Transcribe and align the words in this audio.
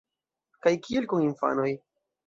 Kaj 0.65 0.73
kiel 0.87 1.07
kun 1.13 1.29
infanoj? 1.29 1.71